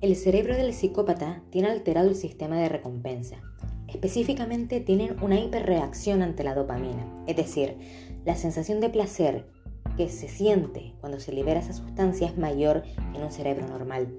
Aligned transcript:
El 0.00 0.14
cerebro 0.14 0.54
del 0.54 0.74
psicópata 0.74 1.42
tiene 1.50 1.66
alterado 1.66 2.08
el 2.08 2.14
sistema 2.14 2.56
de 2.56 2.68
recompensa. 2.68 3.42
Específicamente 3.88 4.78
tienen 4.78 5.16
una 5.20 5.40
hiperreacción 5.40 6.22
ante 6.22 6.44
la 6.44 6.54
dopamina, 6.54 7.04
es 7.26 7.34
decir, 7.34 7.76
la 8.24 8.36
sensación 8.36 8.78
de 8.78 8.90
placer 8.90 9.46
que 9.96 10.08
se 10.08 10.28
siente 10.28 10.94
cuando 11.00 11.18
se 11.18 11.32
libera 11.32 11.58
esa 11.58 11.72
sustancia 11.72 12.28
es 12.28 12.38
mayor 12.38 12.84
que 12.84 13.18
en 13.18 13.24
un 13.24 13.32
cerebro 13.32 13.66
normal, 13.66 14.14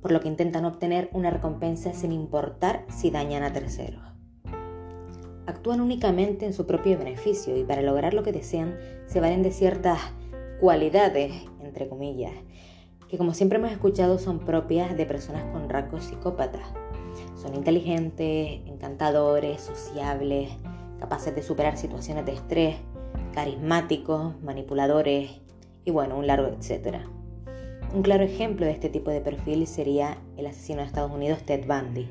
por 0.00 0.10
lo 0.10 0.18
que 0.18 0.26
intentan 0.26 0.64
obtener 0.64 1.08
una 1.12 1.30
recompensa 1.30 1.92
sin 1.92 2.10
importar 2.10 2.84
si 2.88 3.12
dañan 3.12 3.44
a 3.44 3.52
terceros. 3.52 4.02
Actúan 5.46 5.80
únicamente 5.80 6.46
en 6.46 6.52
su 6.52 6.66
propio 6.66 6.98
beneficio 6.98 7.56
y 7.56 7.62
para 7.62 7.82
lograr 7.82 8.12
lo 8.12 8.24
que 8.24 8.32
desean 8.32 8.76
se 9.06 9.20
valen 9.20 9.44
de 9.44 9.52
ciertas 9.52 10.00
cualidades, 10.60 11.32
entre 11.60 11.88
comillas, 11.88 12.32
que 13.12 13.18
como 13.18 13.34
siempre 13.34 13.58
hemos 13.58 13.70
escuchado 13.70 14.18
son 14.18 14.38
propias 14.38 14.96
de 14.96 15.04
personas 15.04 15.44
con 15.52 15.68
rasgos 15.68 16.04
psicópatas. 16.04 16.62
Son 17.36 17.54
inteligentes, 17.54 18.62
encantadores, 18.64 19.60
sociables, 19.60 20.48
capaces 20.98 21.34
de 21.34 21.42
superar 21.42 21.76
situaciones 21.76 22.24
de 22.24 22.32
estrés, 22.32 22.76
carismáticos, 23.34 24.40
manipuladores 24.40 25.42
y 25.84 25.90
bueno, 25.90 26.16
un 26.16 26.26
largo 26.26 26.48
etcétera. 26.48 27.04
Un 27.92 28.00
claro 28.00 28.24
ejemplo 28.24 28.64
de 28.64 28.72
este 28.72 28.88
tipo 28.88 29.10
de 29.10 29.20
perfil 29.20 29.66
sería 29.66 30.16
el 30.38 30.46
asesino 30.46 30.80
de 30.80 30.86
Estados 30.86 31.12
Unidos 31.12 31.42
Ted 31.42 31.66
Bundy. 31.66 32.08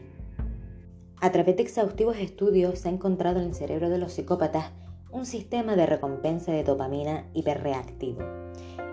A 1.20 1.32
través 1.32 1.56
de 1.56 1.64
exhaustivos 1.64 2.18
estudios 2.18 2.78
se 2.78 2.90
ha 2.90 2.92
encontrado 2.92 3.40
en 3.40 3.48
el 3.48 3.56
cerebro 3.56 3.90
de 3.90 3.98
los 3.98 4.14
psicópatas 4.14 4.70
un 5.10 5.26
sistema 5.26 5.76
de 5.76 5.88
recompensa 5.88 6.52
de 6.52 6.64
dopamina 6.64 7.26
hiperreactivo. 7.34 8.20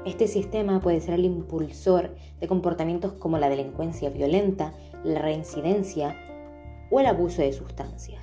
Este 0.04 0.26
sistema 0.26 0.80
puede 0.80 1.00
ser 1.00 1.14
el 1.14 1.24
impulsor 1.24 2.14
de 2.40 2.48
comportamientos 2.48 3.12
como 3.14 3.38
la 3.38 3.48
delincuencia 3.48 4.10
violenta, 4.10 4.72
la 5.04 5.20
reincidencia 5.20 6.16
o 6.90 7.00
el 7.00 7.06
abuso 7.06 7.42
de 7.42 7.52
sustancias. 7.52 8.22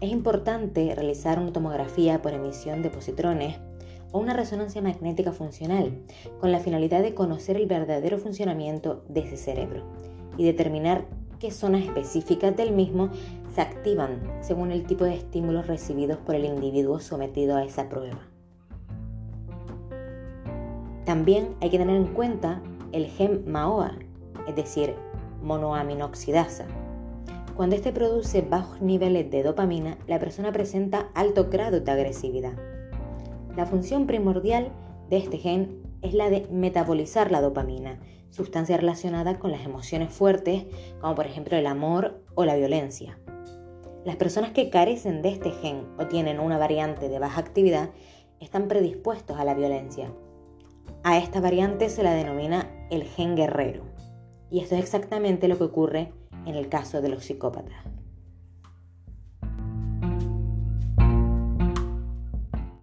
Es 0.00 0.10
importante 0.10 0.92
realizar 0.94 1.38
una 1.38 1.52
tomografía 1.52 2.20
por 2.20 2.34
emisión 2.34 2.82
de 2.82 2.90
positrones 2.90 3.56
o 4.10 4.18
una 4.18 4.34
resonancia 4.34 4.82
magnética 4.82 5.32
funcional 5.32 6.02
con 6.40 6.52
la 6.52 6.58
finalidad 6.58 7.02
de 7.02 7.14
conocer 7.14 7.56
el 7.56 7.66
verdadero 7.66 8.18
funcionamiento 8.18 9.04
de 9.08 9.20
ese 9.20 9.36
cerebro 9.36 9.84
y 10.36 10.44
determinar 10.44 11.06
qué 11.38 11.50
zonas 11.50 11.84
específicas 11.84 12.56
del 12.56 12.72
mismo 12.72 13.10
se 13.54 13.60
activan 13.60 14.20
según 14.40 14.72
el 14.72 14.86
tipo 14.86 15.04
de 15.04 15.14
estímulos 15.14 15.66
recibidos 15.66 16.18
por 16.18 16.34
el 16.34 16.44
individuo 16.44 17.00
sometido 17.00 17.56
a 17.56 17.64
esa 17.64 17.88
prueba. 17.88 18.31
También 21.04 21.54
hay 21.60 21.70
que 21.70 21.78
tener 21.78 21.96
en 21.96 22.14
cuenta 22.14 22.62
el 22.92 23.06
gen 23.06 23.44
MAOA, 23.46 23.92
es 24.46 24.56
decir, 24.56 24.94
monoaminoxidasa, 25.42 26.66
cuando 27.54 27.76
este 27.76 27.92
produce 27.92 28.40
bajos 28.40 28.80
niveles 28.80 29.30
de 29.30 29.42
dopamina, 29.42 29.98
la 30.06 30.18
persona 30.18 30.52
presenta 30.52 31.10
alto 31.14 31.50
grado 31.50 31.80
de 31.80 31.92
agresividad. 31.92 32.54
La 33.56 33.66
función 33.66 34.06
primordial 34.06 34.72
de 35.10 35.18
este 35.18 35.36
gen 35.36 35.82
es 36.00 36.14
la 36.14 36.30
de 36.30 36.48
metabolizar 36.50 37.30
la 37.30 37.42
dopamina, 37.42 38.00
sustancia 38.30 38.78
relacionada 38.78 39.38
con 39.38 39.50
las 39.50 39.66
emociones 39.66 40.10
fuertes, 40.14 40.64
como 41.00 41.14
por 41.14 41.26
ejemplo 41.26 41.56
el 41.58 41.66
amor 41.66 42.22
o 42.34 42.46
la 42.46 42.56
violencia. 42.56 43.18
Las 44.06 44.16
personas 44.16 44.52
que 44.52 44.70
carecen 44.70 45.20
de 45.20 45.28
este 45.28 45.50
gen 45.50 45.86
o 45.98 46.06
tienen 46.06 46.40
una 46.40 46.56
variante 46.56 47.10
de 47.10 47.18
baja 47.18 47.38
actividad 47.38 47.90
están 48.40 48.66
predispuestos 48.66 49.38
a 49.38 49.44
la 49.44 49.52
violencia. 49.52 50.10
A 51.12 51.18
esta 51.18 51.42
variante 51.42 51.90
se 51.90 52.02
la 52.02 52.14
denomina 52.14 52.70
el 52.88 53.04
gen 53.04 53.36
guerrero. 53.36 53.84
Y 54.50 54.60
esto 54.60 54.76
es 54.76 54.80
exactamente 54.80 55.46
lo 55.46 55.58
que 55.58 55.64
ocurre 55.64 56.10
en 56.46 56.54
el 56.54 56.70
caso 56.70 57.02
de 57.02 57.10
los 57.10 57.24
psicópatas. 57.24 57.84